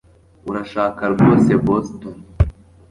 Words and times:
Urashaka 0.49 1.03
rwose 1.13 1.51
Boston 1.65 2.15